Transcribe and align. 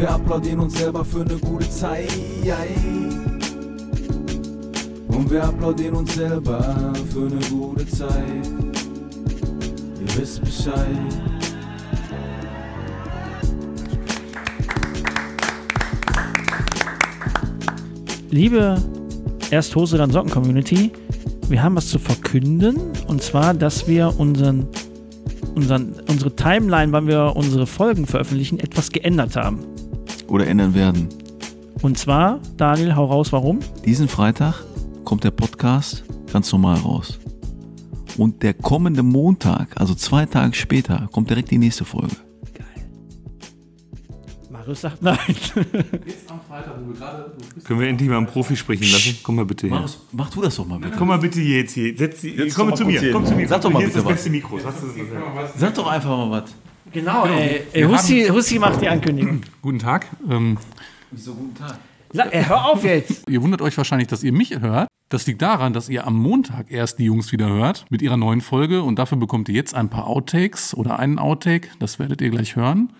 Wir 0.00 0.10
applaudieren 0.10 0.60
uns 0.60 0.78
selber 0.78 1.04
für 1.04 1.20
eine 1.20 1.36
gute 1.36 1.68
Zeit. 1.68 2.08
Und 5.08 5.30
wir 5.30 5.44
applaudieren 5.44 5.94
uns 5.94 6.14
selber 6.14 6.94
für 7.12 7.26
eine 7.26 7.38
gute 7.50 7.86
Zeit. 7.86 8.48
Ihr 10.00 10.16
wisst 10.16 10.40
Bescheid. 10.40 10.86
Liebe 18.30 18.82
Erst 19.50 19.76
Hose, 19.76 19.98
dann 19.98 20.10
Socken 20.10 20.30
Community, 20.30 20.92
wir 21.50 21.62
haben 21.62 21.76
was 21.76 21.88
zu 21.88 21.98
verkünden. 21.98 22.78
Und 23.06 23.22
zwar, 23.22 23.52
dass 23.52 23.86
wir 23.86 24.18
unseren, 24.18 24.66
unseren, 25.54 25.92
unsere 26.08 26.34
Timeline, 26.34 26.90
wann 26.90 27.06
wir 27.06 27.34
unsere 27.36 27.66
Folgen 27.66 28.06
veröffentlichen, 28.06 28.58
etwas 28.58 28.92
geändert 28.92 29.36
haben. 29.36 29.58
Oder 30.30 30.46
ändern 30.46 30.74
werden. 30.74 31.08
Und 31.82 31.98
zwar, 31.98 32.40
Daniel, 32.56 32.94
hau 32.96 33.04
raus, 33.04 33.32
warum? 33.32 33.58
Diesen 33.84 34.08
Freitag 34.08 34.64
kommt 35.04 35.24
der 35.24 35.30
Podcast 35.32 36.04
ganz 36.32 36.50
normal 36.52 36.78
raus. 36.78 37.18
Und 38.16 38.42
der 38.42 38.54
kommende 38.54 39.02
Montag, 39.02 39.78
also 39.80 39.94
zwei 39.94 40.24
Tage 40.26 40.54
später, 40.54 41.08
kommt 41.12 41.30
direkt 41.30 41.50
die 41.50 41.58
nächste 41.58 41.84
Folge. 41.84 42.16
Marius 44.50 44.80
sagt 44.82 45.02
nein. 45.02 45.16
Jetzt 45.26 46.30
am 46.30 46.40
Freitag, 46.46 46.74
wo 46.84 46.88
wir 46.92 46.94
gerade. 46.98 47.32
Können 47.64 47.80
wir 47.80 47.88
endlich 47.88 48.08
mal 48.10 48.18
einen 48.18 48.26
Profi 48.26 48.56
sprechen 48.56 48.82
lassen? 48.92 49.16
Komm 49.22 49.36
mal 49.36 49.44
bitte 49.46 49.68
her. 49.68 49.84
Mach 50.12 50.30
du 50.30 50.42
das 50.42 50.56
doch 50.56 50.66
mal 50.66 50.78
bitte. 50.78 50.96
Komm 50.98 51.08
mal 51.08 51.18
bitte 51.18 51.40
jetzt 51.40 51.72
hier. 51.72 51.96
Setz 51.96 52.20
die, 52.20 52.30
Jetzt 52.30 52.54
komm 52.56 52.68
doch 52.68 52.72
mal 52.72 52.76
zu 52.76 52.84
kurz 52.84 52.94
mir. 52.94 53.00
hier 53.00 53.12
Komm 53.12 53.26
zu 53.26 53.34
mir. 53.34 53.48
Sag 53.48 53.60
doch 53.62 53.70
mal 53.70 53.78
hier 53.78 53.88
ist 53.88 53.94
bitte 53.94 54.04
das 54.04 54.12
was. 54.12 54.16
beste 54.18 54.30
Mikro. 54.30 54.58
Sagst 54.58 54.82
du 54.82 54.86
das? 54.88 55.60
Sag 55.60 55.74
doch 55.74 55.86
einfach 55.86 56.10
mal 56.10 56.30
was. 56.30 56.50
Genau, 56.92 57.26
ey. 57.26 57.62
ey 57.72 57.82
Hussi, 57.84 58.26
Hussi 58.28 58.58
macht 58.58 58.82
die 58.82 58.88
Ankündigung. 58.88 59.42
Guten 59.62 59.78
Tag. 59.78 60.06
Ähm, 60.28 60.58
Wieso 61.10 61.34
guten 61.34 61.54
Tag? 61.54 61.78
Sag, 62.12 62.34
ey, 62.34 62.44
hör 62.44 62.66
auf 62.66 62.84
jetzt. 62.84 63.22
ihr 63.28 63.42
wundert 63.42 63.62
euch 63.62 63.76
wahrscheinlich, 63.76 64.08
dass 64.08 64.22
ihr 64.22 64.32
mich 64.32 64.58
hört. 64.60 64.88
Das 65.08 65.26
liegt 65.26 65.42
daran, 65.42 65.72
dass 65.72 65.88
ihr 65.88 66.06
am 66.06 66.16
Montag 66.16 66.70
erst 66.70 66.98
die 66.98 67.04
Jungs 67.04 67.32
wieder 67.32 67.48
hört 67.48 67.84
mit 67.90 68.02
ihrer 68.02 68.16
neuen 68.16 68.40
Folge 68.40 68.82
und 68.82 68.98
dafür 68.98 69.18
bekommt 69.18 69.48
ihr 69.48 69.54
jetzt 69.54 69.74
ein 69.74 69.88
paar 69.88 70.06
Outtakes 70.06 70.74
oder 70.74 70.98
einen 70.98 71.18
Outtake. 71.18 71.68
Das 71.78 71.98
werdet 71.98 72.20
ihr 72.20 72.30
gleich 72.30 72.56
hören. 72.56 72.92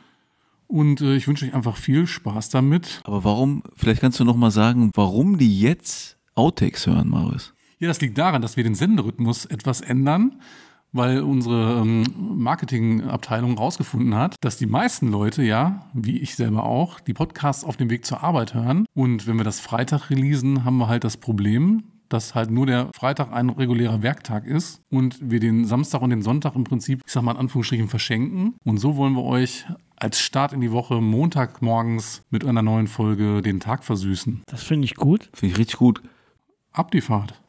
Und 0.67 1.01
äh, 1.01 1.17
ich 1.17 1.27
wünsche 1.27 1.45
euch 1.45 1.55
einfach 1.55 1.77
viel 1.77 2.07
Spaß 2.07 2.49
damit. 2.51 3.01
Aber 3.05 3.25
warum, 3.25 3.63
vielleicht 3.77 4.01
kannst 4.01 4.21
du 4.21 4.25
noch 4.25 4.37
mal 4.37 4.53
sagen, 4.53 4.91
warum 4.95 5.39
die 5.39 5.61
jetzt 5.61 6.17
Outtakes 6.35 6.87
hören, 6.87 7.09
Marius? 7.09 7.55
Ja, 7.81 7.89
das 7.89 8.01
liegt 8.01 8.19
daran, 8.19 8.43
dass 8.43 8.57
wir 8.57 8.65
den 8.65 8.75
Senderhythmus 8.75 9.47
etwas 9.47 9.81
ändern, 9.81 10.41
weil 10.93 11.23
unsere 11.23 11.81
ähm, 11.81 12.05
Marketingabteilung 12.17 13.57
rausgefunden 13.57 14.15
hat, 14.15 14.37
dass 14.41 14.57
die 14.57 14.67
meisten 14.67 15.11
Leute, 15.11 15.43
ja, 15.43 15.87
wie 15.95 16.19
ich 16.19 16.37
selber 16.37 16.65
auch, 16.65 17.01
die 17.01 17.15
Podcasts 17.15 17.65
auf 17.65 17.77
dem 17.77 17.91
Weg 17.91 18.05
zur 18.05 18.23
Arbeit 18.23 18.55
hören. 18.55 18.87
Und 18.95 19.27
wenn 19.27 19.37
wir 19.37 19.45
das 19.45 19.61
Freitag 19.61 20.11
releasen, 20.11 20.65
haben 20.65 20.79
wir 20.79 20.89
halt 20.89 21.05
das 21.05 21.17
Problem, 21.17 21.85
dass 22.11 22.35
halt 22.35 22.51
nur 22.51 22.67
der 22.67 22.91
Freitag 22.95 23.33
ein 23.33 23.49
regulärer 23.51 24.03
Werktag 24.03 24.45
ist 24.45 24.83
und 24.91 25.19
wir 25.31 25.41
den 25.41 25.65
Samstag 25.65 26.03
und 26.03 26.11
den 26.11 26.23
Sonntag 26.23 26.57
im 26.57 26.65
Prinzip, 26.65 27.03
ich 27.07 27.13
sag 27.13 27.23
mal 27.23 27.33
in 27.33 27.39
Anführungsstrichen, 27.39 27.89
verschenken. 27.89 28.57
Und 28.65 28.79
so 28.79 28.97
wollen 28.97 29.15
wir 29.15 29.23
euch 29.23 29.65
als 29.97 30.19
Start 30.21 30.53
in 30.53 30.61
die 30.61 30.73
Woche 30.73 31.01
Montagmorgens 31.01 32.23
mit 32.31 32.45
einer 32.45 32.63
neuen 32.63 32.89
Folge 32.89 33.43
den 33.43 33.61
Tag 33.61 33.85
versüßen. 33.85 34.43
Das 34.47 34.63
finde 34.63 34.87
ich 34.87 34.97
gut. 34.97 35.31
Finde 35.35 35.53
ich 35.53 35.59
richtig 35.59 35.79
gut. 35.79 36.03
Ab 36.73 36.91
die 36.91 37.01
Fahrt. 37.01 37.41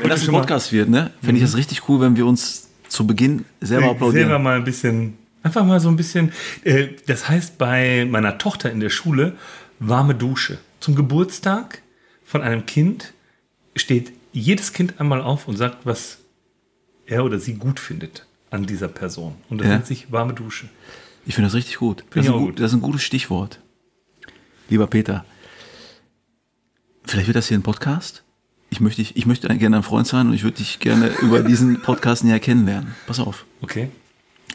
Wenn 0.00 0.08
das 0.08 0.26
ein 0.26 0.32
Podcast 0.34 0.72
wird, 0.72 0.88
ne, 0.88 1.10
fände 1.20 1.36
ich 1.40 1.44
das 1.44 1.56
richtig 1.56 1.88
cool, 1.88 2.00
wenn 2.00 2.16
wir 2.16 2.26
uns 2.26 2.68
zu 2.88 3.06
Beginn 3.06 3.44
selber 3.60 3.90
applaudieren. 3.90 4.28
Selber 4.28 4.38
mal 4.38 4.56
ein 4.56 4.64
bisschen, 4.64 5.18
einfach 5.42 5.64
mal 5.64 5.80
so 5.80 5.88
ein 5.88 5.96
bisschen. 5.96 6.32
Äh, 6.62 6.88
das 7.06 7.28
heißt 7.28 7.58
bei 7.58 8.06
meiner 8.08 8.38
Tochter 8.38 8.70
in 8.70 8.80
der 8.80 8.90
Schule 8.90 9.36
warme 9.78 10.14
Dusche. 10.14 10.58
Zum 10.80 10.94
Geburtstag 10.94 11.82
von 12.24 12.42
einem 12.42 12.66
Kind 12.66 13.12
steht 13.76 14.12
jedes 14.32 14.72
Kind 14.72 15.00
einmal 15.00 15.20
auf 15.20 15.48
und 15.48 15.56
sagt, 15.56 15.84
was 15.86 16.18
er 17.06 17.24
oder 17.24 17.38
sie 17.38 17.54
gut 17.54 17.78
findet 17.80 18.26
an 18.50 18.64
dieser 18.66 18.88
Person. 18.88 19.36
Und 19.50 19.58
das 19.58 19.66
Ja. 19.66 19.74
nennt 19.74 19.86
sich 19.86 20.10
warme 20.10 20.32
Dusche. 20.32 20.68
Ich 21.26 21.34
finde 21.34 21.48
das 21.48 21.54
richtig 21.54 21.76
gut. 21.78 22.04
Das 22.14 22.26
gut. 22.26 22.38
gut. 22.38 22.60
das 22.60 22.70
ist 22.72 22.78
ein 22.78 22.82
gutes 22.82 23.02
Stichwort. 23.02 23.60
Lieber 24.68 24.86
Peter, 24.86 25.24
vielleicht 27.04 27.26
wird 27.28 27.36
das 27.36 27.48
hier 27.48 27.58
ein 27.58 27.62
Podcast. 27.62 28.23
Ich 28.74 28.80
möchte, 28.80 29.02
ich 29.02 29.24
möchte 29.24 29.46
gerne 29.56 29.76
ein 29.76 29.82
Freund 29.84 30.04
sein 30.04 30.26
und 30.26 30.34
ich 30.34 30.42
würde 30.42 30.56
dich 30.56 30.80
gerne 30.80 31.12
über 31.22 31.44
diesen 31.44 31.80
Podcast 31.80 32.24
näher 32.24 32.40
kennenlernen. 32.40 32.96
Pass 33.06 33.20
auf. 33.20 33.44
Okay. 33.60 33.88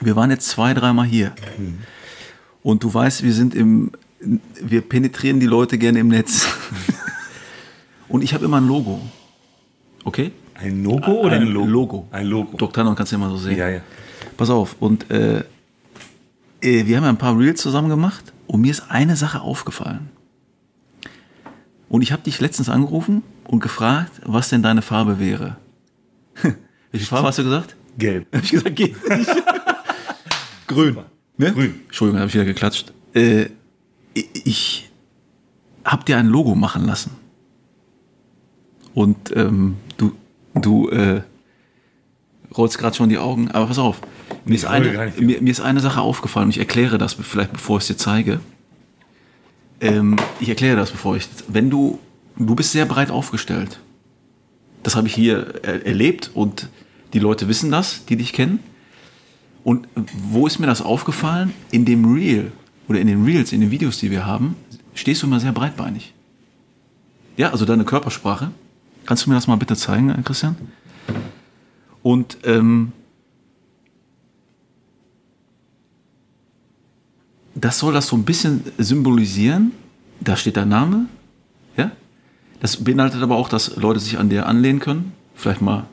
Wir 0.02 0.18
waren 0.18 0.30
jetzt 0.30 0.50
zwei, 0.50 0.74
dreimal 0.74 1.06
hier. 1.06 1.32
Und 2.62 2.84
du 2.84 2.94
weißt, 2.94 3.24
wir 3.24 3.32
sind 3.32 3.56
im, 3.56 3.92
wir 4.62 4.82
penetrieren 4.82 5.40
die 5.40 5.46
Leute 5.46 5.78
gerne 5.78 6.00
im 6.00 6.10
Netz. 6.10 6.50
Und 8.10 8.22
ich 8.22 8.34
habe 8.34 8.44
immer 8.44 8.58
ein 8.58 8.68
Logo. 8.68 9.00
Okay? 10.04 10.34
Ein 10.54 10.84
Logo 10.84 11.22
oder 11.22 11.38
ein, 11.38 11.44
Logo? 11.44 11.68
Logo. 11.68 12.08
Ein 12.12 12.26
Logo. 12.26 12.58
Doktor, 12.58 12.94
kannst 12.98 13.14
du 13.14 13.16
immer 13.16 13.30
so 13.30 13.38
sehen. 13.38 13.58
Ja, 13.58 13.70
ja. 13.70 13.80
Pass 14.36 14.50
auf, 14.50 14.76
und 14.82 15.10
äh, 15.10 15.46
äh, 16.60 16.86
wir 16.86 16.98
haben 16.98 17.06
ja 17.06 17.10
ein 17.10 17.18
paar 17.18 17.40
Reels 17.40 17.62
zusammen 17.62 17.88
gemacht 17.88 18.34
und 18.48 18.60
mir 18.60 18.72
ist 18.72 18.92
eine 18.92 19.16
Sache 19.16 19.40
aufgefallen. 19.40 20.10
Und 21.88 22.02
ich 22.02 22.12
habe 22.12 22.24
dich 22.24 22.42
letztens 22.42 22.68
angerufen 22.68 23.24
und 23.50 23.62
gefragt, 23.62 24.12
was 24.26 24.50
denn 24.50 24.62
deine 24.62 24.84
Farbe 24.84 25.20
wäre. 25.20 25.58
Welche 26.92 27.08
Farbe 27.08 27.28
hast 27.28 27.40
du 27.40 27.44
gesagt? 27.44 27.76
Gelb. 27.98 28.28
Hab 28.32 28.44
ich 28.44 28.52
gesagt, 28.52 28.78
nicht. 28.78 28.96
Grün. 30.68 30.98
Ne? 31.38 31.52
Grün. 31.52 31.82
Entschuldigung, 31.88 32.20
habe 32.20 32.30
ich 32.30 32.36
wieder 32.36 32.46
geklatscht. 32.46 32.94
Äh, 33.16 33.48
ich 34.14 34.92
habe 35.84 36.06
dir 36.06 36.18
ein 36.18 36.28
Logo 36.28 36.54
machen 36.54 36.86
lassen. 36.86 37.12
Und 38.94 39.36
ähm, 39.36 39.78
du, 39.98 40.12
du 40.54 40.90
äh, 40.90 41.24
rollst 42.56 42.78
gerade 42.78 42.96
schon 42.96 43.10
die 43.10 43.18
Augen, 43.18 43.50
aber 43.50 43.66
pass 43.66 43.80
auf. 43.80 44.00
Mir 44.46 44.56
ist, 44.56 44.66
eine, 44.66 45.12
mir, 45.20 45.42
mir 45.42 45.50
ist 45.50 45.62
eine 45.62 45.80
Sache 45.80 46.02
aufgefallen 46.02 46.46
und 46.46 46.52
ich 46.52 46.60
erkläre 46.60 47.00
das 47.00 47.14
vielleicht, 47.14 47.52
bevor 47.52 47.78
ich 47.78 47.84
es 47.84 47.88
dir 47.88 47.98
zeige. 47.98 48.42
Ähm, 49.82 50.18
ich 50.40 50.50
erkläre 50.50 50.78
das, 50.78 50.92
bevor 50.92 51.16
ich. 51.16 51.28
Wenn 51.48 51.72
du. 51.72 52.00
Du 52.40 52.56
bist 52.56 52.72
sehr 52.72 52.86
breit 52.86 53.12
aufgestellt. 53.12 53.80
Das 54.82 54.96
habe 54.96 55.08
ich 55.08 55.14
hier 55.14 55.60
er 55.62 55.86
erlebt 55.86 56.32
und 56.34 56.70
die 57.14 57.20
Leute 57.20 57.50
wissen 57.50 57.70
das, 57.70 58.06
die 58.06 58.16
dich 58.16 58.32
kennen. 58.32 58.60
Und 59.66 59.88
wo 60.14 60.48
ist 60.48 60.58
mir 60.58 60.68
das 60.68 60.82
aufgefallen? 60.82 61.54
In 61.70 61.84
dem 61.84 62.14
Reel 62.14 62.54
oder 62.88 63.02
in 63.02 63.08
den 63.08 63.26
Reels, 63.26 63.52
in 63.52 63.60
den 63.60 63.72
Videos, 63.72 64.00
die 64.00 64.10
wir 64.10 64.26
haben, 64.26 64.56
stehst 64.94 65.22
du 65.22 65.28
immer 65.28 65.42
sehr 65.42 65.52
breitbeinig. 65.52 66.14
Ja, 67.36 67.52
also 67.52 67.66
deine 67.66 67.84
Körpersprache. 67.84 68.52
Kannst 69.06 69.26
du 69.26 69.30
mir 69.30 69.36
das 69.36 69.48
mal 69.48 69.58
bitte 69.58 69.76
zeigen, 69.76 70.24
Christian? 70.24 70.56
Und 72.02 72.38
ähm, 72.46 72.94
das 77.54 77.80
soll 77.80 77.94
das 77.94 78.08
so 78.08 78.16
ein 78.16 78.24
bisschen 78.24 78.64
symbolisieren. 78.78 79.74
Da 80.22 80.38
steht 80.38 80.56
dein 80.56 80.70
Name. 80.70 81.08
Das 82.60 82.78
beinhaltet 82.78 83.22
aber 83.22 83.36
auch, 83.36 83.50
dass 83.50 83.76
Leute 83.78 84.00
sich 84.00 84.18
an 84.18 84.30
dir 84.30 84.46
anlehnen 84.46 84.80
können. 84.80 85.14
Vielleicht 85.36 85.62
mal 85.62 85.86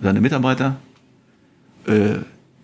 deine 0.00 0.20
Mitarbeiter. 0.20 0.76
Äh, 1.86 2.20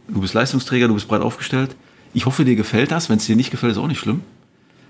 du 0.08 0.20
bist 0.20 0.34
Leistungsträger, 0.34 0.88
du 0.88 0.94
bist 0.94 1.08
breit 1.08 1.20
aufgestellt. 1.20 1.76
Ich 2.14 2.24
hoffe, 2.24 2.44
dir 2.44 2.56
gefällt 2.56 2.90
das. 2.92 3.10
Wenn 3.10 3.18
es 3.18 3.26
dir 3.26 3.36
nicht 3.36 3.50
gefällt, 3.50 3.72
ist 3.72 3.78
auch 3.78 3.88
nicht 3.88 4.00
schlimm. 4.00 4.22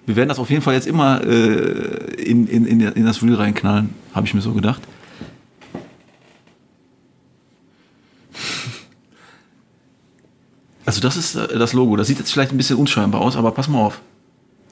Wir 0.07 0.15
werden 0.15 0.29
das 0.29 0.39
auf 0.39 0.51
jeden 0.51 0.63
Fall 0.63 0.75
jetzt 0.75 0.87
immer 0.87 1.25
äh, 1.25 2.15
in, 2.23 2.47
in, 2.47 2.65
in, 2.65 2.81
in 2.81 3.05
das 3.05 3.23
Reel 3.23 3.35
reinknallen, 3.35 3.91
habe 4.15 4.27
ich 4.27 4.35
mir 4.35 4.41
so 4.41 4.53
gedacht. 4.53 4.81
Also 10.85 11.01
das 11.01 11.17
ist 11.17 11.35
äh, 11.35 11.59
das 11.59 11.73
Logo. 11.73 11.97
Das 11.97 12.07
sieht 12.07 12.19
jetzt 12.19 12.33
vielleicht 12.33 12.53
ein 12.53 12.57
bisschen 12.57 12.77
unscheinbar 12.77 13.21
aus, 13.21 13.37
aber 13.37 13.51
pass 13.51 13.67
mal 13.67 13.81
auf. 13.81 14.01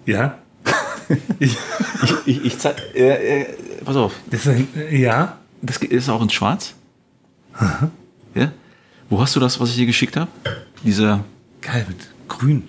Ja. 0.06 0.38
Ich, 1.38 1.56
Ich, 2.26 2.44
ich 2.44 2.58
zeig, 2.58 2.76
äh, 2.94 3.42
äh, 3.42 3.46
pass 3.84 3.96
auf. 3.96 4.14
das 4.30 4.46
ein, 4.48 4.68
ja. 4.90 5.38
Das 5.62 5.78
ist 5.78 6.08
auch 6.08 6.22
in 6.22 6.30
Schwarz. 6.30 6.74
Ja? 8.34 8.52
Wo 9.08 9.20
hast 9.20 9.36
du 9.36 9.40
das, 9.40 9.60
was 9.60 9.70
ich 9.70 9.76
dir 9.76 9.86
geschickt 9.86 10.16
habe? 10.16 10.30
Dieser 10.82 11.24
Geil, 11.60 11.86
mit 11.88 11.98
grün. 12.28 12.64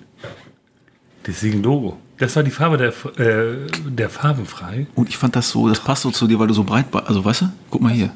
Deswegen 1.26 1.62
Logo. 1.62 1.98
Das 2.18 2.34
war 2.36 2.42
die 2.42 2.50
Farbe 2.50 2.78
der, 2.78 2.94
äh, 3.18 3.66
der 3.90 4.08
Farbenfrei. 4.08 4.86
Und 4.94 5.08
ich 5.08 5.18
fand 5.18 5.36
das 5.36 5.50
so, 5.50 5.68
das 5.68 5.80
passt 5.80 6.02
so 6.02 6.10
zu 6.10 6.26
dir, 6.26 6.38
weil 6.38 6.46
du 6.46 6.54
so 6.54 6.64
breit, 6.64 6.86
also 6.94 7.24
weißt 7.24 7.42
du, 7.42 7.52
guck 7.68 7.82
mal 7.82 7.92
hier. 7.92 8.10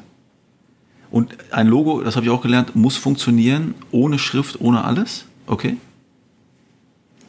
Und 1.11 1.35
ein 1.51 1.67
Logo, 1.67 2.01
das 2.01 2.15
habe 2.15 2.25
ich 2.25 2.31
auch 2.31 2.41
gelernt, 2.41 2.75
muss 2.75 2.97
funktionieren, 2.97 3.75
ohne 3.91 4.17
Schrift, 4.17 4.59
ohne 4.61 4.83
alles, 4.85 5.25
okay? 5.45 5.77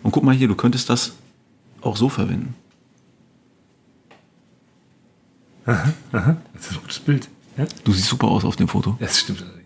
Und 0.03 0.13
guck 0.13 0.23
mal 0.23 0.35
hier, 0.35 0.49
du 0.49 0.55
könntest 0.55 0.89
das 0.89 1.13
auch 1.83 1.97
so 1.97 2.09
verwenden. 2.09 2.55
Das 5.65 5.87
ist 6.61 6.73
ein 6.73 6.81
gutes 6.81 6.99
Bild. 7.01 7.29
Ja? 7.57 7.65
Du 7.85 7.93
siehst 7.93 8.09
super 8.09 8.29
aus 8.29 8.45
auf 8.45 8.57
dem 8.57 8.69
Foto. 8.69 8.97
Das 9.01 9.21
stimmt 9.21 9.43
allerdings. 9.43 9.63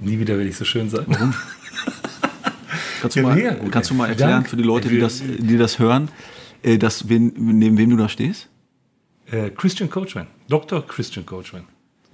Nie 0.00 0.18
wieder 0.18 0.36
werde 0.36 0.48
ich 0.48 0.56
so 0.56 0.64
schön 0.64 0.88
sein. 0.90 1.06
Kannst 3.00 3.16
du 3.16 3.20
Ja, 3.20 3.26
mal, 3.28 3.56
gut, 3.56 3.70
kannst 3.72 3.90
du 3.90 3.94
mal 3.94 4.08
erklären 4.08 4.30
Dank. 4.32 4.48
für 4.48 4.56
die 4.56 4.64
Leute, 4.64 4.88
die 4.88 4.98
das, 4.98 5.22
die 5.22 5.56
das 5.56 5.78
hören, 5.78 6.08
äh, 6.64 6.78
dass, 6.78 7.08
wen, 7.08 7.32
neben 7.36 7.78
wem 7.78 7.90
du 7.90 7.96
da 7.96 8.08
stehst? 8.08 8.48
Äh, 9.30 9.50
Christian 9.50 9.88
Coachman. 9.88 10.26
Dr. 10.48 10.84
Christian 10.84 11.24
Coachman. 11.24 11.62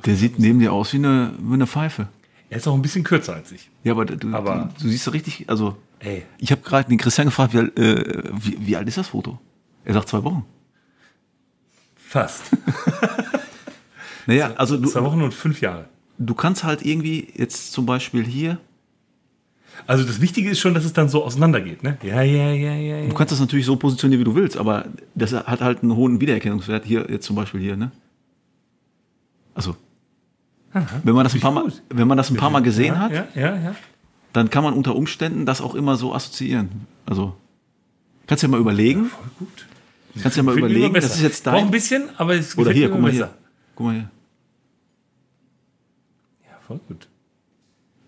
Der 0.04 0.14
sieht 0.14 0.38
neben 0.38 0.58
dir 0.58 0.74
aus 0.74 0.92
wie 0.92 0.98
eine, 0.98 1.32
wie 1.40 1.54
eine 1.54 1.66
Pfeife. 1.66 2.08
Er 2.50 2.58
ist 2.58 2.68
auch 2.68 2.74
ein 2.74 2.82
bisschen 2.82 3.02
kürzer 3.02 3.32
als 3.34 3.50
ich. 3.52 3.70
Ja, 3.82 3.92
aber, 3.92 4.04
du, 4.04 4.34
Aber- 4.34 4.70
du, 4.76 4.82
du 4.84 4.88
siehst 4.90 5.04
so 5.04 5.10
richtig, 5.10 5.48
also 5.48 5.76
Ey. 6.00 6.24
ich 6.36 6.50
habe 6.52 6.60
gerade 6.60 6.88
den 6.90 6.98
Christian 6.98 7.28
gefragt, 7.28 7.54
wie, 7.54 7.58
äh, 7.80 8.22
wie, 8.34 8.58
wie 8.66 8.76
alt 8.76 8.86
ist 8.86 8.98
das 8.98 9.08
Foto? 9.08 9.38
Er 9.86 9.94
sagt 9.94 10.08
zwei 10.10 10.22
Wochen. 10.22 10.44
Fast. 12.14 12.44
Naja, 14.26 14.52
also 14.56 14.78
du, 14.78 14.88
Zwei 14.88 15.02
Wochen 15.02 15.20
und 15.20 15.34
fünf 15.34 15.60
Jahre. 15.60 15.84
du 16.16 16.32
kannst 16.34 16.64
halt 16.64 16.80
irgendwie 16.86 17.28
jetzt 17.34 17.72
zum 17.72 17.84
Beispiel 17.86 18.24
hier, 18.24 18.56
Also 19.86 20.04
das 20.04 20.20
Wichtige 20.20 20.48
ist 20.48 20.60
schon, 20.60 20.72
dass 20.74 20.84
es 20.84 20.92
dann 20.94 21.08
so 21.10 21.24
auseinandergeht, 21.24 21.82
ne? 21.82 21.98
Ja, 22.02 22.22
ja, 22.22 22.52
ja, 22.52 22.72
ja, 22.72 22.96
ja. 23.00 23.08
du 23.08 23.14
kannst 23.14 23.32
das 23.32 23.40
natürlich 23.40 23.66
so 23.66 23.76
positionieren, 23.76 24.20
wie 24.20 24.24
du 24.24 24.34
willst, 24.34 24.56
aber 24.56 24.86
das 25.14 25.32
hat 25.34 25.60
halt 25.60 25.82
einen 25.82 25.94
hohen 25.96 26.20
Wiedererkennungswert. 26.20 26.84
Hier 26.86 27.04
jetzt 27.10 27.26
zum 27.26 27.36
Beispiel 27.36 27.60
hier, 27.60 27.76
ne? 27.76 27.90
Also, 29.54 29.76
wenn 31.02 31.14
man 31.14 31.24
das 31.24 31.34
ein 31.34 31.40
paar 31.40 31.52
Mal, 31.52 31.70
wenn 31.90 32.08
man 32.08 32.16
das 32.16 32.30
ein 32.30 32.36
paar 32.36 32.50
Mal 32.50 32.62
gesehen 32.62 32.94
ja, 32.94 33.00
hat, 33.00 33.12
Ja, 33.12 33.26
ja, 33.34 33.56
ja. 33.56 33.74
dann 34.32 34.48
kann 34.50 34.64
man 34.64 34.72
unter 34.74 34.94
Umständen 34.96 35.44
das 35.46 35.60
auch 35.60 35.74
immer 35.74 35.96
so 35.96 36.14
assoziieren. 36.14 36.86
Also, 37.06 37.34
kannst 38.26 38.42
du 38.42 38.46
dir 38.46 38.52
mal 38.52 38.60
überlegen, 38.60 39.06
Voll 39.06 39.30
gut. 39.40 39.66
Kannst 40.22 40.36
du 40.36 40.40
dir 40.40 40.44
mal 40.46 40.58
überlegen, 40.58 40.92
besser. 40.92 41.08
das 41.08 41.16
ist 41.16 41.22
jetzt 41.22 41.44
Braucht 41.44 41.56
ein 41.56 41.62
dein, 41.64 41.70
bisschen, 41.70 42.10
aber 42.18 42.34
es 42.34 42.56
oder 42.56 42.70
hier, 42.72 42.88
guck 42.88 43.00
mal 43.00 43.08
immer 43.08 43.10
hier, 43.16 43.24
besser. 43.26 43.38
guck 43.74 43.86
mal 43.86 43.92
hier. 43.94 44.10
Ja, 46.44 46.56
voll 46.66 46.80
gut. 46.88 47.08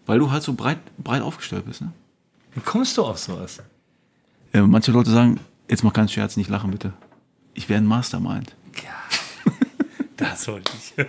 Weil 0.07 0.19
du 0.19 0.31
halt 0.31 0.43
so 0.43 0.55
breit, 0.55 0.79
breit 0.99 1.23
aufgestellt 1.23 1.65
bist, 1.67 1.81
ne? 1.81 1.93
Wie 2.55 2.61
kommst 2.61 2.97
du 2.97 3.05
auf 3.05 3.19
sowas? 3.19 3.61
Äh, 4.53 4.61
manche 4.63 4.93
Leute 4.93 5.11
sagen, 5.11 5.41
jetzt 5.69 5.83
mach 5.83 5.93
keinen 5.93 6.09
Scherz, 6.09 6.37
nicht 6.37 6.49
lachen 6.49 6.71
bitte. 6.71 6.93
Ich 7.55 7.69
wäre 7.69 7.81
ein 7.81 7.87
Mastermind. 7.87 8.55
Ja. 8.85 8.93
Das 10.17 10.47
wollte 10.49 10.73
ich 10.79 10.97
hören. 10.97 11.09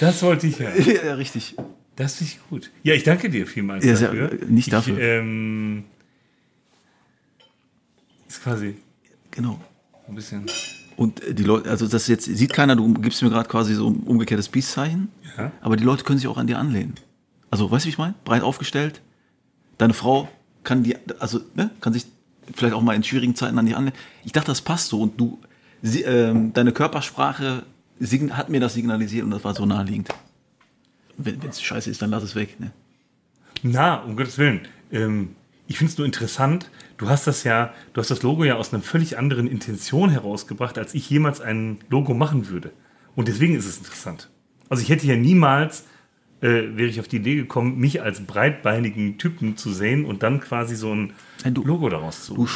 Das 0.00 0.22
wollte 0.22 0.46
ich 0.46 0.58
hören. 0.58 0.74
ja, 1.06 1.14
richtig. 1.14 1.54
Das 1.96 2.16
finde 2.16 2.32
ich 2.32 2.48
gut. 2.50 2.70
Ja, 2.82 2.94
ich 2.94 3.04
danke 3.04 3.30
dir 3.30 3.46
vielmals 3.46 3.84
Ja, 3.84 3.94
sehr- 3.96 4.08
dafür. 4.12 4.46
nicht 4.48 4.66
ich, 4.66 4.70
dafür. 4.72 4.98
Ähm, 4.98 5.84
ist 8.28 8.42
quasi 8.42 8.76
Genau. 9.32 9.58
ein 10.08 10.14
bisschen. 10.14 10.46
Und 10.96 11.22
äh, 11.24 11.34
die 11.34 11.42
Leute, 11.42 11.68
also 11.70 11.86
das 11.88 12.06
jetzt 12.06 12.24
sieht 12.24 12.52
keiner, 12.52 12.76
du 12.76 12.92
gibst 12.94 13.22
mir 13.22 13.30
gerade 13.30 13.48
quasi 13.48 13.74
so 13.74 13.88
ein 13.90 14.00
umgekehrtes 14.04 14.48
Peace-Zeichen, 14.48 15.08
Ja. 15.36 15.50
aber 15.60 15.76
die 15.76 15.84
Leute 15.84 16.04
können 16.04 16.18
sich 16.18 16.28
auch 16.28 16.36
an 16.38 16.46
dir 16.46 16.58
anlehnen. 16.58 16.94
Also, 17.50 17.70
weißt 17.70 17.84
du, 17.84 17.86
wie 17.86 17.90
ich 17.90 17.98
meine? 17.98 18.14
Breit 18.24 18.42
aufgestellt. 18.42 19.02
Deine 19.78 19.94
Frau 19.94 20.28
kann 20.64 20.82
die, 20.84 20.96
also, 21.18 21.40
ne, 21.54 21.70
kann 21.80 21.92
sich 21.92 22.06
vielleicht 22.54 22.74
auch 22.74 22.82
mal 22.82 22.94
in 22.94 23.02
schwierigen 23.02 23.34
Zeiten 23.34 23.58
an 23.58 23.66
dir 23.66 23.76
anlehnen. 23.76 23.96
Ich 24.24 24.32
dachte, 24.32 24.46
das 24.48 24.60
passt 24.62 24.88
so 24.88 25.00
und 25.00 25.18
du, 25.20 25.38
sie, 25.82 26.02
ähm, 26.02 26.52
deine 26.52 26.72
Körpersprache 26.72 27.64
hat 28.30 28.48
mir 28.48 28.60
das 28.60 28.74
signalisiert 28.74 29.24
und 29.24 29.30
das 29.30 29.44
war 29.44 29.54
so 29.54 29.64
naheliegend. 29.66 30.08
Wenn 31.18 31.40
es 31.48 31.60
scheiße 31.62 31.90
ist, 31.90 32.02
dann 32.02 32.10
lass 32.10 32.22
es 32.22 32.34
weg, 32.34 32.58
ne? 32.58 32.72
Na, 33.62 33.96
um 34.02 34.16
Gottes 34.16 34.38
Willen. 34.38 34.62
Ähm, 34.90 35.36
ich 35.72 35.78
finde 35.78 35.90
es 35.92 35.96
nur 35.98 36.04
interessant. 36.06 36.70
Du 36.98 37.08
hast 37.08 37.26
das 37.26 37.44
ja, 37.44 37.72
du 37.94 38.00
hast 38.02 38.10
das 38.10 38.22
Logo 38.22 38.44
ja 38.44 38.56
aus 38.56 38.74
einer 38.74 38.82
völlig 38.82 39.16
anderen 39.16 39.46
Intention 39.46 40.10
herausgebracht, 40.10 40.76
als 40.76 40.92
ich 40.92 41.08
jemals 41.08 41.40
ein 41.40 41.78
Logo 41.88 42.12
machen 42.12 42.48
würde. 42.50 42.72
Und 43.16 43.26
deswegen 43.28 43.54
ist 43.56 43.64
es 43.64 43.78
interessant. 43.78 44.28
Also 44.68 44.82
ich 44.82 44.90
hätte 44.90 45.06
ja 45.06 45.16
niemals, 45.16 45.84
äh, 46.42 46.76
wäre 46.76 46.88
ich 46.90 47.00
auf 47.00 47.08
die 47.08 47.16
Idee 47.16 47.36
gekommen, 47.36 47.78
mich 47.78 48.02
als 48.02 48.20
breitbeinigen 48.26 49.16
Typen 49.16 49.56
zu 49.56 49.72
sehen 49.72 50.04
und 50.04 50.22
dann 50.22 50.40
quasi 50.40 50.76
so 50.76 50.94
ein 50.94 51.14
Nein, 51.42 51.54
du- 51.54 51.64
Logo 51.64 51.88
daraus 51.88 52.26
zu. 52.26 52.34
Du, 52.34 52.46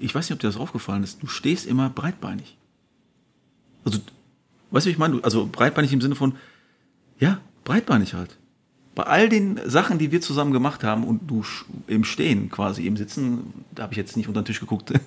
ich 0.00 0.12
weiß 0.14 0.28
nicht, 0.28 0.34
ob 0.34 0.40
dir 0.40 0.48
das 0.48 0.56
aufgefallen 0.56 1.04
ist, 1.04 1.22
du 1.22 1.28
stehst 1.28 1.66
immer 1.66 1.90
breitbeinig. 1.90 2.58
Also, 3.84 4.00
weißt 4.72 4.86
du, 4.86 4.88
wie 4.88 4.92
ich 4.92 4.98
meine? 4.98 5.22
Also 5.22 5.46
breitbeinig 5.50 5.92
im 5.92 6.00
Sinne 6.00 6.16
von, 6.16 6.34
ja, 7.20 7.40
breitbeinig 7.62 8.14
halt. 8.14 8.36
Bei 8.94 9.04
all 9.04 9.28
den 9.28 9.60
Sachen, 9.68 9.98
die 9.98 10.12
wir 10.12 10.20
zusammen 10.20 10.52
gemacht 10.52 10.84
haben 10.84 11.04
und 11.04 11.28
du 11.28 11.44
im 11.86 12.04
Stehen 12.04 12.48
quasi, 12.50 12.86
im 12.86 12.96
Sitzen, 12.96 13.64
da 13.72 13.84
habe 13.84 13.92
ich 13.92 13.96
jetzt 13.98 14.16
nicht 14.16 14.28
unter 14.28 14.42
den 14.42 14.46
Tisch 14.46 14.60
geguckt. 14.60 14.92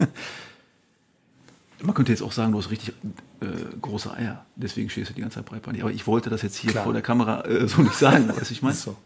Man 1.81 1.93
könnte 1.93 2.11
jetzt 2.11 2.21
auch 2.23 2.31
sagen, 2.31 2.51
du 2.53 2.57
hast 2.57 2.71
richtig 2.71 2.93
äh, 3.39 3.45
große 3.81 4.11
Eier. 4.11 4.45
Deswegen 4.55 4.89
stehst 4.89 5.11
du 5.11 5.13
die 5.13 5.21
ganze 5.21 5.35
Zeit 5.35 5.45
breitbeinig. 5.45 5.83
Aber 5.83 5.91
ich 5.91 6.07
wollte 6.07 6.29
das 6.31 6.41
jetzt 6.41 6.57
hier 6.57 6.71
Klar. 6.71 6.83
vor 6.85 6.93
der 6.93 7.03
Kamera 7.03 7.45
äh, 7.45 7.67
so 7.67 7.81
nicht 7.83 7.93
sagen, 7.95 8.27
weißt 8.35 8.49
du, 8.49 8.53
ich 8.53 8.61
meine? 8.63 8.75
so, 8.75 8.97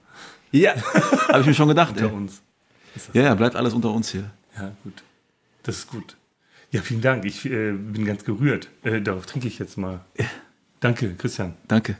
Ja, 0.51 0.73
habe 1.27 1.41
ich 1.41 1.47
mir 1.47 1.53
schon 1.53 1.67
gedacht. 1.67 1.91
unter 1.91 2.05
Ey. 2.05 2.11
uns. 2.13 2.41
Ja, 3.13 3.23
ja, 3.23 3.35
bleibt 3.35 3.55
alles 3.55 3.73
unter 3.73 3.91
uns 3.91 4.09
hier. 4.09 4.31
Ja, 4.57 4.71
gut. 4.83 5.03
Das 5.63 5.77
ist 5.79 5.89
gut. 5.89 6.15
Ja, 6.71 6.81
vielen 6.81 7.01
Dank. 7.01 7.25
Ich 7.25 7.45
äh, 7.45 7.73
bin 7.73 8.05
ganz 8.05 8.23
gerührt. 8.23 8.69
Äh, 8.83 9.01
darauf 9.01 9.25
trinke 9.25 9.47
ich 9.49 9.59
jetzt 9.59 9.77
mal. 9.77 9.99
Danke, 10.79 11.13
Christian. 11.15 11.53
Danke. 11.67 11.97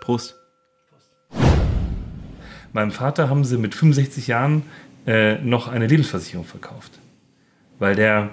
Prost. 0.00 0.39
Meinem 2.72 2.92
Vater 2.92 3.28
haben 3.28 3.44
sie 3.44 3.56
mit 3.58 3.74
65 3.74 4.26
Jahren 4.26 4.62
äh, 5.06 5.38
noch 5.38 5.68
eine 5.68 5.86
Lebensversicherung 5.86 6.44
verkauft. 6.46 6.98
Weil 7.78 7.96
der 7.96 8.30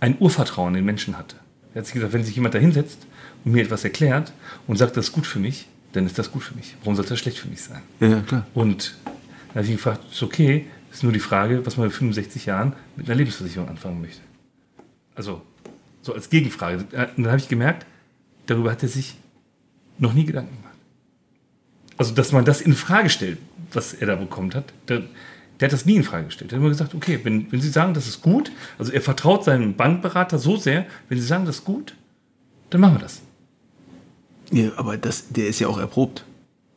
ein 0.00 0.16
Urvertrauen 0.18 0.74
in 0.74 0.84
Menschen 0.84 1.18
hatte. 1.18 1.36
Er 1.74 1.80
hat 1.80 1.86
sich 1.86 1.94
gesagt, 1.94 2.12
wenn 2.12 2.24
sich 2.24 2.34
jemand 2.36 2.54
da 2.54 2.58
hinsetzt 2.58 3.06
und 3.44 3.52
mir 3.52 3.62
etwas 3.62 3.84
erklärt 3.84 4.32
und 4.66 4.76
sagt, 4.76 4.96
das 4.96 5.06
ist 5.06 5.12
gut 5.12 5.26
für 5.26 5.38
mich, 5.38 5.68
dann 5.92 6.06
ist 6.06 6.18
das 6.18 6.30
gut 6.30 6.42
für 6.42 6.54
mich. 6.54 6.76
Warum 6.80 6.94
soll 6.96 7.04
das 7.04 7.18
schlecht 7.18 7.38
für 7.38 7.48
mich 7.48 7.62
sein? 7.62 7.82
Ja, 8.00 8.08
ja, 8.08 8.20
klar. 8.20 8.46
Und 8.54 8.94
da 9.04 9.54
habe 9.54 9.64
ich 9.64 9.70
ihn 9.70 9.76
gefragt, 9.76 10.00
ist 10.10 10.22
okay, 10.22 10.66
ist 10.92 11.02
nur 11.02 11.12
die 11.12 11.20
Frage, 11.20 11.64
was 11.64 11.76
man 11.76 11.86
mit 11.86 11.94
65 11.94 12.46
Jahren 12.46 12.72
mit 12.96 13.06
einer 13.06 13.16
Lebensversicherung 13.16 13.68
anfangen 13.68 14.00
möchte. 14.00 14.20
Also, 15.14 15.42
so 16.02 16.14
als 16.14 16.30
Gegenfrage. 16.30 16.84
Äh, 16.92 17.08
Und 17.16 17.24
dann 17.24 17.28
habe 17.28 17.38
ich 17.38 17.48
gemerkt, 17.48 17.86
darüber 18.46 18.70
hat 18.72 18.82
er 18.82 18.88
sich 18.88 19.16
noch 19.98 20.12
nie 20.12 20.24
Gedanken 20.24 20.54
gemacht. 20.56 20.65
Also, 21.98 22.14
dass 22.14 22.32
man 22.32 22.44
das 22.44 22.60
in 22.60 22.74
Frage 22.74 23.08
stellt, 23.10 23.38
was 23.72 23.94
er 23.94 24.06
da 24.06 24.16
bekommt 24.16 24.54
hat, 24.54 24.72
der, 24.88 25.02
der 25.60 25.68
hat 25.68 25.72
das 25.72 25.86
nie 25.86 25.96
in 25.96 26.04
Frage 26.04 26.26
gestellt. 26.26 26.52
Er 26.52 26.56
hat 26.56 26.60
immer 26.60 26.68
gesagt, 26.68 26.94
okay, 26.94 27.18
wenn, 27.22 27.50
wenn 27.50 27.60
Sie 27.60 27.68
sagen, 27.70 27.94
das 27.94 28.06
ist 28.06 28.20
gut, 28.22 28.52
also 28.78 28.92
er 28.92 29.00
vertraut 29.00 29.44
seinem 29.44 29.74
Bankberater 29.74 30.38
so 30.38 30.56
sehr, 30.56 30.86
wenn 31.08 31.18
Sie 31.18 31.26
sagen, 31.26 31.46
das 31.46 31.56
ist 31.56 31.64
gut, 31.64 31.94
dann 32.70 32.80
machen 32.82 32.94
wir 32.96 33.00
das. 33.00 33.22
Ja, 34.52 34.70
aber 34.76 34.96
das, 34.96 35.28
der 35.30 35.48
ist 35.48 35.58
ja 35.58 35.68
auch 35.68 35.78
erprobt. 35.78 36.24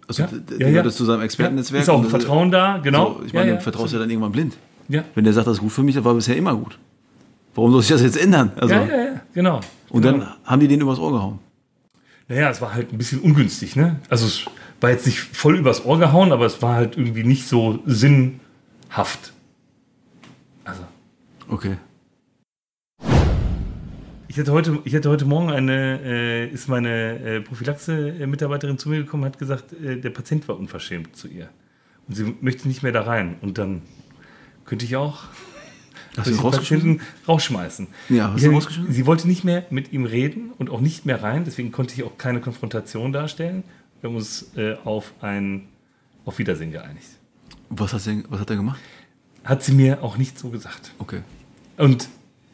Also 0.07 0.23
Ja, 0.23 0.29
der, 0.31 0.57
ja, 0.57 0.65
ja. 0.65 0.69
gehört 0.69 0.85
das 0.87 0.95
zu 0.95 1.05
seinem 1.05 1.21
Expertennetzwerk. 1.21 1.83
Ist 1.83 1.89
auch 1.89 1.97
ein 1.97 2.03
das- 2.03 2.11
Vertrauen 2.11 2.49
da, 2.51 2.77
genau. 2.77 3.17
So, 3.19 3.25
ich 3.25 3.33
meine, 3.33 3.47
ja, 3.47 3.51
du 3.53 3.57
ja, 3.57 3.61
vertraust 3.63 3.93
ja 3.93 3.99
dann 3.99 4.09
irgendwann 4.09 4.31
blind. 4.31 4.57
ja. 4.87 5.03
Wenn 5.13 5.23
der 5.23 5.33
sagt, 5.33 5.47
das 5.47 5.55
ist 5.57 5.61
gut 5.61 5.71
für 5.71 5.83
mich, 5.83 5.95
das 5.95 6.03
war 6.03 6.13
bisher 6.15 6.35
immer 6.37 6.55
gut. 6.55 6.79
Warum 7.55 7.71
soll 7.71 7.81
sich 7.81 7.91
das 7.91 8.01
jetzt 8.01 8.17
ändern? 8.17 8.51
Also, 8.55 8.73
ja, 8.73 8.85
ja, 8.85 8.95
ja, 8.95 9.21
genau. 9.33 9.59
Und 9.89 10.01
genau. 10.01 10.17
dann 10.19 10.27
haben 10.45 10.59
die 10.61 10.67
den 10.67 10.81
übers 10.81 10.97
Ohr 10.99 11.11
gehauen. 11.11 11.39
Naja, 12.27 12.49
es 12.49 12.61
war 12.61 12.73
halt 12.73 12.91
ein 12.93 12.97
bisschen 12.97 13.19
ungünstig, 13.19 13.75
ne? 13.75 13.97
Also 14.09 14.27
es 14.27 14.45
war 14.81 14.89
jetzt 14.91 15.05
nicht 15.05 15.19
voll 15.19 15.57
übers 15.57 15.85
Ohr 15.85 15.99
gehauen, 15.99 16.31
aber 16.31 16.45
es 16.45 16.61
war 16.61 16.75
halt 16.75 16.97
irgendwie 16.97 17.23
nicht 17.23 17.47
so 17.47 17.79
sinnhaft. 17.85 19.33
Also, 20.63 20.83
Okay. 21.47 21.77
ich 24.27 24.37
hatte 24.39 24.51
heute, 24.51 24.79
ich 24.85 24.95
hatte 24.95 25.09
heute 25.09 25.25
Morgen 25.25 25.49
eine, 25.49 25.99
äh, 26.03 26.47
ist 26.49 26.67
meine 26.67 27.19
äh, 27.19 27.41
Prophylaxe-Mitarbeiterin 27.41 28.77
zu 28.77 28.89
mir 28.89 28.97
gekommen, 28.99 29.25
hat 29.25 29.39
gesagt, 29.39 29.73
äh, 29.73 29.97
der 29.97 30.11
Patient 30.11 30.47
war 30.47 30.57
unverschämt 30.57 31.15
zu 31.15 31.27
ihr. 31.27 31.49
Und 32.07 32.15
sie 32.15 32.35
möchte 32.41 32.67
nicht 32.67 32.83
mehr 32.83 32.91
da 32.91 33.01
rein. 33.01 33.35
Und 33.41 33.57
dann 33.57 33.81
könnte 34.65 34.85
ich 34.85 34.95
auch 34.95 35.23
Hast 36.17 36.27
du 36.27 36.31
ihn 36.31 36.39
rausgeschmissen? 36.39 36.97
Patienten 36.97 37.27
rausschmeißen. 37.27 37.87
Ja, 38.09 38.33
hast 38.33 38.43
du 38.45 38.51
rausgeschmissen? 38.51 38.93
Sie 38.93 39.05
wollte 39.05 39.27
nicht 39.27 39.43
mehr 39.43 39.65
mit 39.69 39.91
ihm 39.93 40.05
reden 40.05 40.51
und 40.57 40.69
auch 40.69 40.81
nicht 40.81 41.05
mehr 41.05 41.21
rein, 41.21 41.43
deswegen 41.45 41.71
konnte 41.71 41.93
ich 41.95 42.03
auch 42.03 42.17
keine 42.17 42.39
Konfrontation 42.39 43.11
darstellen. 43.11 43.63
Wir 44.01 44.09
haben 44.09 44.15
uns 44.17 44.45
äh, 44.55 44.75
auf 44.85 45.13
ein 45.21 45.67
auf 46.25 46.37
Wiedersehen 46.39 46.71
geeinigt. 46.71 47.07
Was, 47.69 47.93
hast 47.93 48.07
du, 48.07 48.23
was 48.29 48.39
hat 48.39 48.49
er 48.49 48.55
gemacht? 48.55 48.79
Hat 49.43 49.63
sie 49.63 49.73
mir 49.73 50.03
auch 50.03 50.17
nicht 50.17 50.37
so 50.37 50.49
gesagt. 50.49 50.91
Okay. 50.99 51.21
Und 51.77 52.07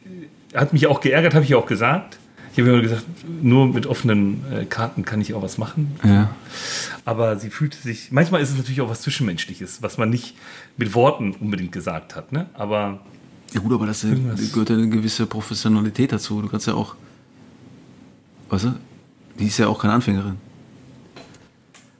äh, 0.04 0.56
hat 0.56 0.72
mich 0.72 0.86
auch 0.86 1.00
geärgert, 1.00 1.34
habe 1.34 1.44
ich 1.44 1.54
auch 1.54 1.66
gesagt. 1.66 2.18
Ich 2.52 2.58
habe 2.60 2.70
immer 2.70 2.80
gesagt, 2.80 3.04
nur 3.42 3.66
mit 3.66 3.86
offenen 3.86 4.42
äh, 4.50 4.64
Karten 4.64 5.04
kann 5.04 5.20
ich 5.20 5.34
auch 5.34 5.42
was 5.42 5.58
machen. 5.58 5.94
Ja. 6.02 6.34
aber 7.04 7.36
sie 7.38 7.50
fühlte 7.50 7.76
sich, 7.76 8.10
manchmal 8.12 8.40
ist 8.40 8.50
es 8.50 8.56
natürlich 8.56 8.80
auch 8.80 8.88
was 8.88 9.02
Zwischenmenschliches, 9.02 9.82
was 9.82 9.98
man 9.98 10.08
nicht 10.08 10.34
mit 10.78 10.94
Worten 10.94 11.32
unbedingt 11.32 11.72
gesagt 11.72 12.16
hat, 12.16 12.32
ne? 12.32 12.48
Aber 12.54 13.00
Ja 13.52 13.60
gut, 13.60 13.72
aber 13.74 13.86
das 13.86 14.04
Irgendwas. 14.04 14.52
gehört 14.52 14.70
ja 14.70 14.76
eine 14.76 14.88
gewisse 14.88 15.26
Professionalität 15.26 16.12
dazu. 16.12 16.40
Du 16.40 16.48
kannst 16.48 16.66
ja 16.66 16.72
auch, 16.74 16.94
weißt 18.48 18.64
du, 18.64 18.74
die 19.38 19.46
ist 19.48 19.58
ja 19.58 19.68
auch 19.68 19.78
keine 19.78 19.92
Anfängerin. 19.92 20.38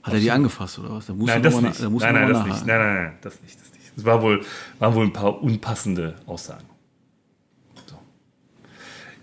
Hat 0.07 0.13
er 0.13 0.19
die 0.21 0.31
angefasst 0.31 0.79
oder 0.79 0.91
was? 0.91 1.05
Da 1.05 1.13
musst 1.13 1.27
nein, 1.27 1.43
du 1.43 1.49
das 1.49 1.61
nicht. 1.61 1.83
da 1.83 1.89
musst 1.89 2.05
Nein, 2.05 2.13
du 2.15 2.21
nein, 2.21 2.33
das 2.33 2.45
nicht. 2.45 2.65
Nein, 2.65 2.79
nein, 2.79 3.03
nein, 3.03 3.17
das 3.21 3.41
nicht, 3.41 3.59
das 3.59 3.71
nicht. 3.73 3.91
Es 3.97 4.05
war 4.05 4.21
wohl, 4.21 4.43
waren 4.79 4.95
wohl 4.95 5.05
ein 5.05 5.11
paar 5.13 5.41
unpassende 5.43 6.15
Aussagen. 6.25 6.63
So. 7.87 7.97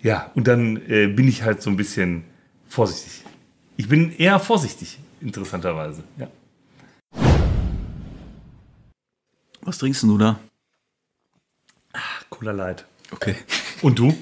Ja, 0.03 0.31
und 0.35 0.47
dann 0.47 0.77
äh, 0.89 1.07
bin 1.07 1.27
ich 1.27 1.43
halt 1.43 1.63
so 1.63 1.71
ein 1.71 1.77
bisschen 1.77 2.25
vorsichtig. 2.69 3.25
Ich 3.77 3.89
bin 3.89 4.13
eher 4.17 4.39
vorsichtig, 4.39 4.99
interessanterweise. 5.21 6.05
Ja. 6.19 6.29
Was 9.63 9.79
trinkst 9.79 10.03
du 10.03 10.19
da? 10.19 10.39
Cola 12.29 12.53
Light. 12.53 12.85
Okay. 13.11 13.37
Und 13.83 13.99
du? 13.99 14.15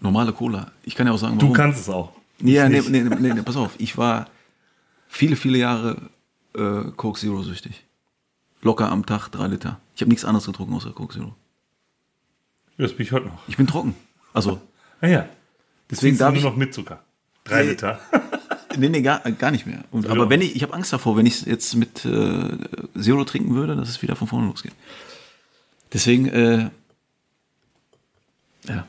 Normale 0.00 0.32
Cola. 0.32 0.70
Ich 0.84 0.94
kann 0.94 1.06
ja 1.06 1.12
auch 1.12 1.18
sagen, 1.18 1.38
Du 1.38 1.46
warum. 1.46 1.56
kannst 1.56 1.80
es 1.80 1.88
auch. 1.88 2.12
Ja, 2.40 2.68
nee, 2.68 2.80
nee, 2.88 3.00
nee, 3.02 3.32
nee, 3.34 3.42
pass 3.42 3.56
auf. 3.56 3.72
Ich 3.78 3.96
war 3.96 4.26
viele, 5.12 5.36
viele 5.36 5.58
Jahre 5.58 5.96
äh, 6.54 6.90
Coke 6.96 7.20
Zero 7.20 7.42
süchtig. 7.42 7.84
Locker 8.62 8.90
am 8.90 9.04
Tag 9.06 9.28
drei 9.28 9.48
Liter. 9.48 9.78
Ich 9.94 10.00
habe 10.00 10.08
nichts 10.08 10.24
anderes 10.24 10.46
getrunken 10.46 10.74
außer 10.74 10.92
Coke 10.92 11.12
Zero. 11.14 11.34
Das 12.78 12.92
bin 12.94 13.04
ich 13.06 13.12
heute 13.12 13.26
noch. 13.26 13.46
Ich 13.48 13.56
bin 13.56 13.66
trocken. 13.66 13.94
Also, 14.32 14.60
Ah 15.00 15.08
ja. 15.08 15.28
Deswegen 15.90 16.16
Deswegen 16.16 16.18
darf 16.18 16.30
nur 16.30 16.38
ich- 16.38 16.44
noch 16.44 16.56
mit 16.56 16.72
Zucker. 16.72 17.02
Drei 17.44 17.64
Nee. 17.64 17.70
Liter. 17.70 18.00
nee, 18.78 18.88
nee, 18.88 19.02
gar, 19.02 19.18
gar 19.32 19.50
nicht 19.50 19.66
mehr. 19.66 19.84
Und, 19.90 20.06
aber 20.06 20.30
wenn 20.30 20.40
ich, 20.40 20.54
ich 20.56 20.62
habe 20.62 20.72
Angst 20.74 20.92
davor, 20.92 21.16
wenn 21.16 21.26
ich 21.26 21.42
jetzt 21.42 21.74
mit 21.74 22.04
äh, 22.04 22.56
Zero 22.98 23.24
trinken 23.24 23.54
würde, 23.54 23.74
dass 23.76 23.88
es 23.88 24.00
wieder 24.00 24.14
von 24.16 24.28
vorne 24.28 24.46
losgeht. 24.46 24.72
Deswegen, 25.92 26.28
äh, 26.28 26.70
ja, 28.68 28.86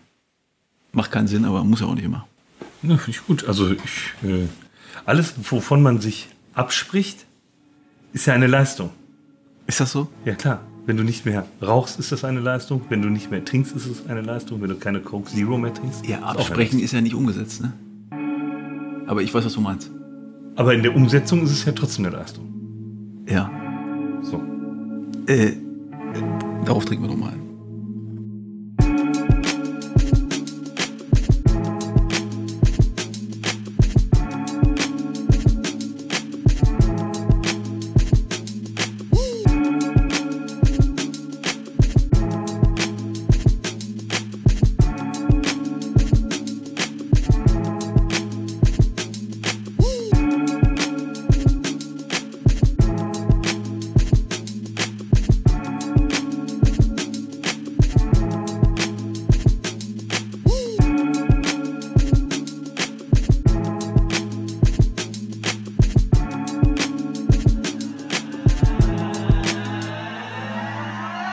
macht 0.92 1.12
keinen 1.12 1.28
Sinn, 1.28 1.46
aber 1.46 1.64
muss 1.64 1.80
ja 1.82 1.88
auch 1.88 1.96
nicht 1.96 2.06
immer. 2.06 2.28
Ja, 2.84 2.98
finde 2.98 3.12
ich 3.12 3.26
gut. 3.26 3.46
Also 3.48 3.72
ich, 3.72 4.14
äh, 4.24 4.46
alles, 5.06 5.34
wovon 5.52 5.82
man 5.82 6.00
sich 6.00 6.30
abspricht, 6.54 7.26
ist 8.14 8.26
ja 8.26 8.34
eine 8.34 8.48
Leistung. 8.48 8.90
Ist 9.68 9.80
das 9.80 9.92
so? 9.92 10.08
Ja 10.26 10.36
klar. 10.36 10.62
Wenn 10.86 10.98
du 10.98 11.04
nicht 11.04 11.26
mehr 11.26 11.46
rauchst, 11.62 11.98
ist 11.98 12.12
das 12.12 12.26
eine 12.26 12.42
Leistung. 12.42 12.82
Wenn 12.90 13.02
du 13.02 13.10
nicht 13.10 13.32
mehr 13.32 13.44
trinkst, 13.46 13.74
ist 13.76 13.86
es 13.86 14.06
eine 14.08 14.22
Leistung. 14.22 14.62
Wenn 14.62 14.70
du 14.70 14.76
keine 14.76 15.00
Coke 15.00 15.30
Zero 15.30 15.58
mehr 15.58 15.74
trinkst, 15.74 16.06
Ja, 16.06 16.18
ist 16.18 16.24
absprechen 16.24 16.80
ist 16.80 16.92
ja 16.92 17.00
nicht 17.00 17.16
umgesetzt, 17.16 17.62
ne? 17.62 17.74
Aber 19.08 19.22
ich 19.22 19.34
weiß, 19.34 19.46
was 19.46 19.54
du 19.54 19.62
meinst. 19.62 19.90
Aber 20.56 20.74
in 20.74 20.84
der 20.84 20.96
Umsetzung 20.96 21.44
ist 21.44 21.52
es 21.52 21.66
ja 21.66 21.72
trotzdem 21.72 22.06
eine 22.06 22.18
Leistung. 22.18 23.24
Ja. 23.28 23.50
So. 24.22 24.44
Äh, 25.28 25.54
darauf 26.66 26.86
trinken 26.86 27.06
wir 27.06 27.10
doch 27.10 27.18
mal. 27.18 27.34